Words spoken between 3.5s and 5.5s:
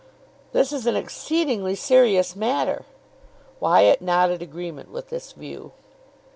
Wyatt nodded agreement with this